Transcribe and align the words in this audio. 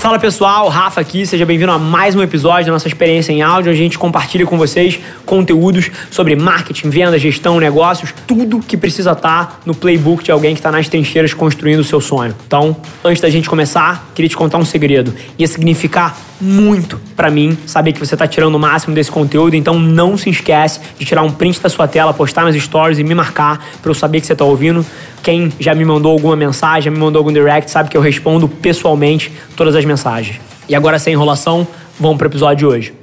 Fala 0.00 0.18
pessoal, 0.18 0.66
Rafa 0.70 0.98
aqui, 0.98 1.26
seja 1.26 1.44
bem-vindo 1.44 1.70
a 1.70 1.78
mais 1.78 2.16
um 2.16 2.22
episódio 2.22 2.64
da 2.64 2.72
nossa 2.72 2.88
experiência 2.88 3.32
em 3.32 3.42
áudio. 3.42 3.70
A 3.70 3.74
gente 3.74 3.98
compartilha 3.98 4.46
com 4.46 4.56
vocês 4.56 4.98
conteúdos 5.26 5.90
sobre 6.10 6.34
marketing, 6.34 6.88
venda, 6.88 7.18
gestão, 7.18 7.60
negócios, 7.60 8.14
tudo 8.26 8.60
que 8.60 8.78
precisa 8.78 9.12
estar 9.12 9.60
no 9.66 9.74
playbook 9.74 10.24
de 10.24 10.32
alguém 10.32 10.54
que 10.54 10.60
está 10.60 10.72
nas 10.72 10.88
trincheiras 10.88 11.34
construindo 11.34 11.80
o 11.80 11.84
seu 11.84 12.00
sonho. 12.00 12.34
Então, 12.46 12.74
antes 13.04 13.20
da 13.20 13.28
gente 13.28 13.46
começar, 13.46 14.10
queria 14.14 14.30
te 14.30 14.38
contar 14.38 14.56
um 14.56 14.64
segredo. 14.64 15.14
Ia 15.38 15.46
significar 15.46 16.16
muito 16.40 17.00
para 17.14 17.30
mim 17.30 17.56
saber 17.66 17.92
que 17.92 17.98
você 17.98 18.14
está 18.14 18.26
tirando 18.26 18.54
o 18.54 18.58
máximo 18.58 18.94
desse 18.94 19.10
conteúdo, 19.10 19.54
então 19.54 19.78
não 19.78 20.16
se 20.16 20.30
esquece 20.30 20.80
de 20.98 21.04
tirar 21.04 21.22
um 21.22 21.30
print 21.30 21.60
da 21.60 21.68
sua 21.68 21.86
tela, 21.86 22.14
postar 22.14 22.44
nas 22.44 22.56
stories 22.56 22.98
e 22.98 23.04
me 23.04 23.14
marcar 23.14 23.64
para 23.82 23.90
eu 23.90 23.94
saber 23.94 24.20
que 24.20 24.26
você 24.26 24.32
está 24.32 24.44
ouvindo. 24.44 24.84
Quem 25.22 25.52
já 25.60 25.74
me 25.74 25.84
mandou 25.84 26.12
alguma 26.12 26.34
mensagem, 26.36 26.84
já 26.84 26.90
me 26.90 26.98
mandou 26.98 27.20
algum 27.20 27.32
direct, 27.32 27.70
sabe 27.70 27.90
que 27.90 27.96
eu 27.96 28.00
respondo 28.00 28.48
pessoalmente 28.48 29.30
todas 29.56 29.76
as 29.76 29.84
mensagens. 29.84 30.40
E 30.68 30.74
agora, 30.74 30.98
sem 30.98 31.12
enrolação, 31.12 31.66
vamos 31.98 32.16
para 32.16 32.26
o 32.26 32.30
episódio 32.30 32.56
de 32.56 32.66
hoje. 32.66 33.00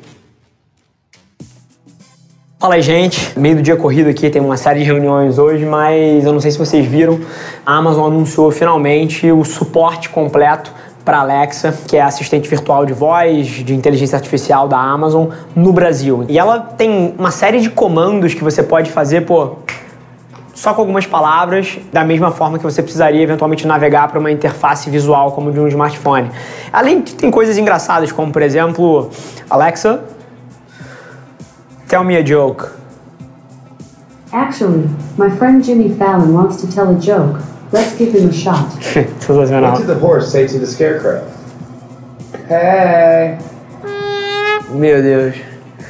Fala 2.59 2.73
aí, 2.73 2.81
gente. 2.81 3.37
Meio 3.37 3.57
do 3.57 3.61
dia 3.61 3.75
corrido 3.75 4.09
aqui, 4.09 4.31
tem 4.31 4.41
uma 4.41 4.57
série 4.57 4.79
de 4.79 4.85
reuniões 4.85 5.37
hoje, 5.37 5.63
mas 5.63 6.25
eu 6.25 6.33
não 6.33 6.39
sei 6.39 6.49
se 6.49 6.57
vocês 6.57 6.87
viram, 6.87 7.19
a 7.63 7.75
Amazon 7.75 8.07
anunciou 8.07 8.49
finalmente 8.49 9.31
o 9.31 9.43
suporte 9.43 10.09
completo 10.09 10.73
para 11.07 11.19
Alexa, 11.19 11.73
que 11.87 11.95
é 11.95 12.01
assistente 12.01 12.49
virtual 12.49 12.85
de 12.85 12.91
voz, 12.91 13.47
de 13.47 13.73
inteligência 13.73 14.17
artificial 14.17 14.67
da 14.67 14.77
Amazon 14.77 15.29
no 15.55 15.71
Brasil. 15.71 16.25
E 16.27 16.37
ela 16.37 16.59
tem 16.59 17.15
uma 17.17 17.31
série 17.31 17.61
de 17.61 17.69
comandos 17.69 18.33
que 18.33 18.43
você 18.43 18.61
pode 18.61 18.91
fazer, 18.91 19.21
pô, 19.21 19.53
só 20.53 20.73
com 20.73 20.81
algumas 20.81 21.05
palavras, 21.05 21.79
da 21.93 22.03
mesma 22.03 22.29
forma 22.31 22.57
que 22.57 22.63
você 22.65 22.81
precisaria 22.83 23.21
eventualmente 23.21 23.65
navegar 23.65 24.09
para 24.09 24.19
uma 24.19 24.29
interface 24.29 24.89
visual 24.89 25.31
como 25.31 25.49
de 25.49 25.61
um 25.61 25.67
smartphone. 25.69 26.29
Além 26.73 26.99
de 26.99 27.15
tem 27.15 27.31
coisas 27.31 27.57
engraçadas, 27.57 28.11
como 28.11 28.29
por 28.29 28.41
exemplo, 28.41 29.09
Alexa, 29.49 30.01
tell 31.87 32.03
me 32.03 32.17
a 32.17 32.21
joke. 32.21 32.65
Actually, 34.33 34.89
my 35.17 35.29
friend 35.29 35.63
Jimmy 35.63 35.87
Fallon 35.95 36.33
wants 36.33 36.57
to 36.57 36.67
tell 36.67 36.89
a 36.89 36.99
joke. 36.99 37.39
Let's 37.71 37.95
give 37.97 38.13
him 38.13 38.29
a 38.29 38.33
shot. 38.33 38.69
Sensacional. 39.19 39.71
What 39.71 39.79
did 39.79 39.87
the 39.87 39.99
horse 39.99 40.31
say 40.31 40.47
to 40.47 40.59
the 40.59 40.67
scarecrow? 40.67 41.27
Hey. 42.47 43.37
Meu 44.69 45.01
Deus. 45.01 45.35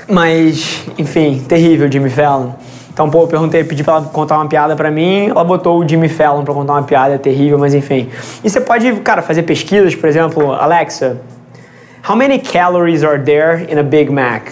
Mas, 0.09 0.85
enfim, 0.97 1.43
terrível 1.47 1.91
Jimmy 1.91 2.09
Fallon. 2.09 2.53
Então, 2.91 3.09
pô, 3.11 3.23
eu 3.23 3.27
perguntei, 3.27 3.63
pedi 3.63 3.83
pra 3.83 3.95
ela 3.95 4.05
contar 4.05 4.37
uma 4.37 4.47
piada 4.47 4.75
pra 4.75 4.89
mim, 4.89 5.27
ela 5.27 5.43
botou 5.43 5.79
o 5.79 5.87
Jimmy 5.87 6.09
Fallon 6.09 6.43
pra 6.43 6.53
contar 6.53 6.73
uma 6.73 6.83
piada 6.83 7.13
é 7.13 7.17
terrível, 7.19 7.59
mas 7.59 7.75
enfim. 7.75 8.09
E 8.43 8.49
você 8.49 8.59
pode, 8.59 8.91
cara, 9.01 9.21
fazer 9.21 9.43
pesquisas, 9.43 9.93
por 9.93 10.09
exemplo, 10.09 10.51
Alexa, 10.51 11.17
how 12.09 12.15
many 12.15 12.39
calories 12.39 13.03
are 13.03 13.21
there 13.21 13.71
in 13.71 13.77
a 13.77 13.83
Big 13.83 14.11
Mac? 14.11 14.49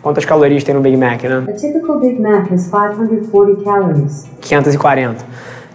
Quantas 0.00 0.24
calorias 0.24 0.62
tem 0.62 0.74
no 0.74 0.80
Big 0.80 0.96
Mac, 0.96 1.24
né? 1.24 1.44
A 1.48 1.52
typical 1.52 1.98
Big 1.98 2.20
Mac 2.20 2.52
has 2.52 2.68
540 2.68 3.64
calories. 3.64 4.26
540. 4.40 5.24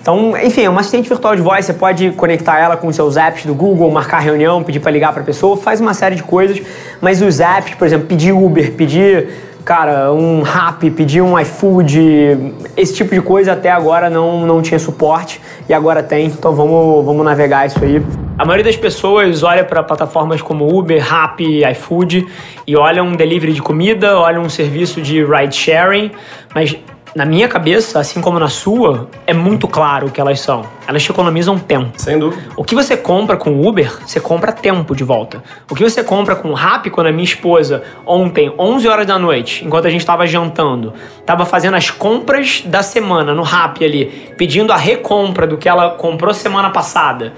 Então, 0.08 0.38
enfim, 0.38 0.62
é 0.62 0.70
uma 0.70 0.80
assistente 0.80 1.10
virtual 1.10 1.36
de 1.36 1.42
voz, 1.42 1.66
você 1.66 1.74
pode 1.74 2.12
conectar 2.12 2.58
ela 2.58 2.78
com 2.78 2.88
os 2.88 2.96
seus 2.96 3.18
apps 3.18 3.46
do 3.46 3.54
Google, 3.54 3.92
marcar 3.92 4.20
reunião, 4.20 4.64
pedir 4.64 4.80
para 4.80 4.90
ligar 4.90 5.12
para 5.12 5.22
a 5.22 5.26
pessoa, 5.26 5.58
faz 5.58 5.82
uma 5.82 5.94
série 5.94 6.16
de 6.16 6.24
coisas, 6.24 6.62
mas 7.02 7.22
os 7.22 7.42
apps, 7.42 7.76
por 7.76 7.86
exemplo, 7.86 8.08
pedir 8.08 8.32
Uber, 8.32 8.72
pedir, 8.72 9.28
cara, 9.66 10.14
um 10.14 10.44
Rap, 10.44 10.90
pedir 10.92 11.22
um 11.22 11.38
iFood, 11.38 12.54
esse 12.78 12.96
tipo 12.96 13.14
de 13.14 13.20
coisa 13.20 13.52
até 13.52 13.70
agora 13.70 14.10
não, 14.10 14.46
não 14.46 14.62
tinha 14.62 14.80
suporte 14.80 15.42
e 15.68 15.74
agora 15.74 16.02
tem, 16.02 16.28
então 16.28 16.56
vamos, 16.56 17.04
vamos 17.04 17.26
navegar 17.26 17.68
isso 17.68 17.84
aí. 17.84 18.02
A 18.38 18.46
maioria 18.46 18.64
das 18.64 18.78
pessoas 18.78 19.44
olha 19.44 19.66
para 19.66 19.84
plataformas 19.84 20.42
como 20.42 20.74
Uber, 20.74 21.06
Rappi, 21.06 21.70
iFood 21.72 22.26
e 22.66 22.78
olham 22.78 23.08
um 23.08 23.16
delivery 23.18 23.52
de 23.52 23.62
comida, 23.62 24.18
olham 24.18 24.44
um 24.44 24.50
serviço 24.50 25.02
de 25.02 25.22
ride 25.26 25.54
sharing, 25.54 26.12
mas 26.56 26.78
na 27.18 27.26
minha 27.26 27.48
cabeça, 27.48 28.00
assim 28.00 28.22
como 28.22 28.40
na 28.40 28.48
sua, 28.48 29.10
é 29.26 29.34
muito 29.34 29.68
claro 29.68 30.06
o 30.06 30.12
que 30.12 30.22
elas 30.22 30.40
são. 30.40 30.64
Elas 30.88 31.02
te 31.02 31.10
economizam 31.10 31.58
tempo. 31.58 32.00
Sem 32.00 32.20
dúvida. 32.20 32.44
O 32.56 32.64
que 32.64 32.76
você 32.76 32.96
compra 32.96 33.36
com 33.36 33.60
Uber, 33.68 33.92
você 34.06 34.20
compra 34.20 34.52
tempo 34.52 34.96
de 34.96 35.04
volta. 35.04 35.42
O 35.68 35.74
que 35.74 35.84
você 35.84 36.04
compra 36.04 36.36
com 36.36 36.54
Rappi, 36.54 36.92
quando 36.92 37.08
a 37.08 37.12
minha 37.12 37.24
esposa, 37.24 37.82
ontem, 38.06 38.54
11 38.56 38.88
horas 38.88 39.08
da 39.08 39.18
noite, 39.18 39.66
enquanto 39.66 39.88
a 39.88 39.90
gente 39.90 40.02
estava 40.02 40.28
jantando, 40.28 40.94
estava 41.20 41.44
fazendo 41.44 41.74
as 41.74 41.90
compras 41.90 42.62
da 42.64 42.84
semana 42.84 43.34
no 43.34 43.42
Rappi 43.42 43.84
ali, 43.84 44.32
pedindo 44.38 44.72
a 44.72 44.78
recompra 44.78 45.48
do 45.48 45.58
que 45.58 45.68
ela 45.68 45.96
comprou 45.96 46.32
semana 46.36 46.70
passada, 46.70 47.34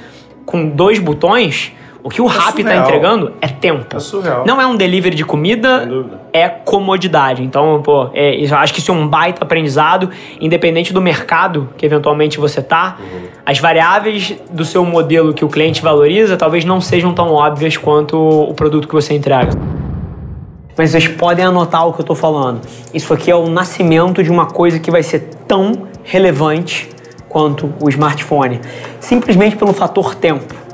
com 0.45 0.67
dois 0.67 0.99
botões, 0.99 1.71
o 2.01 2.09
que 2.09 2.21
o 2.21 2.25
Rappi 2.25 2.61
está 2.61 2.75
entregando 2.77 3.33
é 3.41 3.47
tempo. 3.47 3.97
É 3.97 3.99
surreal. 3.99 4.45
Não 4.45 4.61
é 4.61 4.65
um 4.65 4.75
delivery 4.75 5.15
de 5.15 5.25
comida, 5.25 5.87
é 6.31 6.47
comodidade. 6.47 7.43
Então, 7.43 7.81
pô, 7.83 8.09
é, 8.13 8.41
acho 8.51 8.73
que 8.73 8.79
isso 8.79 8.91
é 8.91 8.93
um 8.93 9.07
baita 9.07 9.43
aprendizado, 9.43 10.09
independente 10.39 10.93
do 10.93 11.01
mercado 11.01 11.69
que 11.77 11.85
eventualmente 11.85 12.39
você 12.39 12.61
tá. 12.61 12.97
As 13.45 13.59
variáveis 13.59 14.35
do 14.49 14.63
seu 14.63 14.85
modelo 14.85 15.33
que 15.33 15.43
o 15.43 15.49
cliente 15.49 15.81
valoriza 15.81 16.37
talvez 16.37 16.63
não 16.63 16.79
sejam 16.79 17.13
tão 17.13 17.33
óbvias 17.33 17.75
quanto 17.75 18.17
o 18.17 18.53
produto 18.53 18.87
que 18.87 18.93
você 18.93 19.13
entrega. 19.13 19.51
Mas 20.77 20.91
vocês 20.91 21.09
podem 21.09 21.43
anotar 21.43 21.85
o 21.85 21.91
que 21.91 21.99
eu 21.99 22.05
tô 22.05 22.15
falando. 22.15 22.61
Isso 22.93 23.13
aqui 23.13 23.29
é 23.29 23.35
o 23.35 23.49
nascimento 23.49 24.23
de 24.23 24.31
uma 24.31 24.45
coisa 24.45 24.79
que 24.79 24.89
vai 24.89 25.03
ser 25.03 25.31
tão 25.45 25.89
relevante 26.01 26.89
quanto 27.27 27.73
o 27.81 27.89
smartphone. 27.89 28.61
Simplesmente 29.01 29.57
pelo 29.57 29.73
fator 29.73 30.15
tempo 30.15 30.68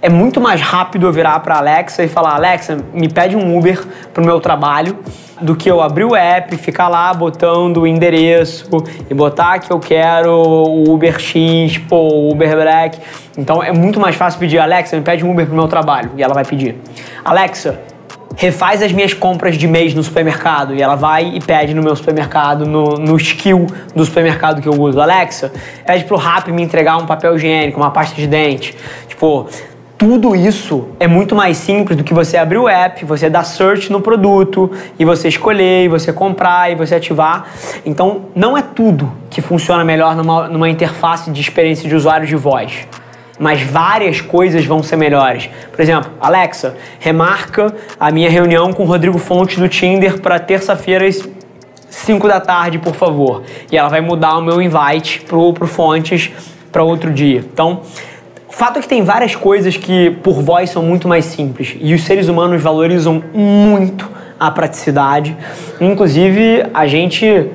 é 0.00 0.08
muito 0.08 0.40
mais 0.40 0.60
rápido 0.60 1.06
eu 1.06 1.12
virar 1.12 1.40
para 1.40 1.56
Alexa 1.56 2.02
e 2.02 2.08
falar: 2.08 2.34
Alexa, 2.34 2.78
me 2.92 3.08
pede 3.08 3.36
um 3.36 3.56
Uber 3.56 3.82
pro 4.12 4.24
meu 4.24 4.40
trabalho, 4.40 4.98
do 5.40 5.54
que 5.54 5.70
eu 5.70 5.80
abrir 5.80 6.04
o 6.04 6.14
app, 6.14 6.56
ficar 6.56 6.88
lá 6.88 7.12
botando 7.12 7.78
o 7.78 7.86
endereço 7.86 8.68
e 9.08 9.14
botar 9.14 9.58
que 9.58 9.70
eu 9.70 9.78
quero 9.78 10.30
o 10.30 10.92
Uber 10.92 11.18
X, 11.18 11.78
pô, 11.78 12.08
o 12.08 12.32
Uber 12.32 12.54
Black. 12.54 12.98
Então 13.36 13.62
é 13.62 13.72
muito 13.72 13.98
mais 14.00 14.16
fácil 14.16 14.38
pedir: 14.38 14.58
Alexa, 14.58 14.96
me 14.96 15.02
pede 15.02 15.24
um 15.24 15.30
Uber 15.30 15.46
pro 15.46 15.54
meu 15.54 15.68
trabalho. 15.68 16.10
E 16.16 16.22
ela 16.22 16.34
vai 16.34 16.44
pedir: 16.44 16.76
Alexa, 17.24 17.78
refaz 18.36 18.82
as 18.82 18.92
minhas 18.92 19.14
compras 19.14 19.56
de 19.56 19.66
mês 19.66 19.94
no 19.94 20.02
supermercado. 20.02 20.74
E 20.74 20.82
ela 20.82 20.94
vai 20.94 21.32
e 21.34 21.40
pede 21.40 21.74
no 21.74 21.82
meu 21.82 21.96
supermercado, 21.96 22.66
no, 22.66 22.84
no 22.94 23.16
skill 23.16 23.66
do 23.94 24.04
supermercado 24.04 24.60
que 24.60 24.68
eu 24.68 24.78
uso. 24.80 25.00
Alexa, 25.00 25.52
pede 25.86 26.04
pro 26.04 26.16
Rappi 26.16 26.52
me 26.52 26.62
entregar 26.62 26.96
um 26.98 27.06
papel 27.06 27.36
higiênico, 27.36 27.80
uma 27.80 27.90
pasta 27.90 28.14
de 28.14 28.26
dente. 28.26 28.76
Tipo, 29.08 29.48
tudo 29.98 30.36
isso 30.36 30.88
é 31.00 31.06
muito 31.06 31.34
mais 31.34 31.56
simples 31.56 31.96
do 31.96 32.04
que 32.04 32.12
você 32.12 32.36
abrir 32.36 32.58
o 32.58 32.68
app, 32.68 33.04
você 33.04 33.30
dar 33.30 33.44
search 33.44 33.90
no 33.90 34.00
produto 34.00 34.70
e 34.98 35.04
você 35.04 35.28
escolher, 35.28 35.84
e 35.84 35.88
você 35.88 36.12
comprar 36.12 36.70
e 36.70 36.74
você 36.74 36.94
ativar. 36.94 37.46
Então, 37.84 38.26
não 38.34 38.58
é 38.58 38.62
tudo 38.62 39.10
que 39.30 39.40
funciona 39.40 39.84
melhor 39.84 40.14
numa, 40.14 40.48
numa 40.48 40.68
interface 40.68 41.30
de 41.30 41.40
experiência 41.40 41.88
de 41.88 41.94
usuário 41.94 42.26
de 42.26 42.36
voz 42.36 42.86
mas 43.38 43.60
várias 43.60 44.22
coisas 44.22 44.64
vão 44.64 44.82
ser 44.82 44.96
melhores. 44.96 45.50
Por 45.70 45.80
exemplo, 45.80 46.10
Alexa, 46.18 46.74
remarca 46.98 47.74
a 48.00 48.10
minha 48.10 48.30
reunião 48.30 48.72
com 48.72 48.84
o 48.84 48.86
Rodrigo 48.86 49.18
Fontes 49.18 49.58
do 49.58 49.68
Tinder 49.68 50.20
para 50.22 50.38
terça-feira 50.38 51.06
às 51.06 51.28
5 51.90 52.26
da 52.26 52.40
tarde, 52.40 52.78
por 52.78 52.94
favor. 52.94 53.42
E 53.70 53.76
ela 53.76 53.90
vai 53.90 54.00
mudar 54.00 54.38
o 54.38 54.42
meu 54.42 54.62
invite 54.62 55.20
pro, 55.20 55.52
pro 55.52 55.66
Fontes 55.66 56.30
para 56.72 56.82
outro 56.82 57.12
dia. 57.12 57.40
Então, 57.40 57.82
o 57.82 58.15
fato 58.56 58.78
é 58.78 58.82
que 58.82 58.88
tem 58.88 59.02
várias 59.02 59.36
coisas 59.36 59.76
que 59.76 60.12
por 60.22 60.40
voz 60.40 60.70
são 60.70 60.82
muito 60.82 61.06
mais 61.06 61.26
simples 61.26 61.76
e 61.78 61.92
os 61.92 62.02
seres 62.04 62.26
humanos 62.26 62.62
valorizam 62.62 63.22
muito 63.34 64.10
a 64.40 64.50
praticidade. 64.50 65.36
Inclusive, 65.78 66.64
a 66.72 66.86
gente 66.86 67.50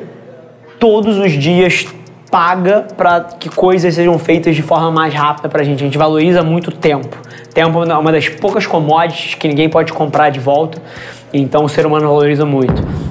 todos 0.80 1.18
os 1.18 1.32
dias 1.32 1.88
paga 2.30 2.86
para 2.96 3.22
que 3.40 3.50
coisas 3.50 3.96
sejam 3.96 4.18
feitas 4.20 4.56
de 4.56 4.62
forma 4.62 4.92
mais 4.92 5.12
rápida 5.12 5.50
pra 5.50 5.64
gente. 5.64 5.82
A 5.82 5.86
gente 5.86 5.98
valoriza 5.98 6.44
muito 6.44 6.68
o 6.68 6.72
tempo. 6.72 7.18
Tempo 7.52 7.84
é 7.84 7.98
uma 7.98 8.12
das 8.12 8.30
poucas 8.30 8.68
commodities 8.68 9.34
que 9.34 9.48
ninguém 9.48 9.70
pode 9.70 9.92
comprar 9.92 10.30
de 10.30 10.40
volta. 10.40 10.80
Então 11.34 11.66
o 11.66 11.70
ser 11.70 11.84
humano 11.84 12.08
valoriza 12.08 12.46
muito. 12.46 13.11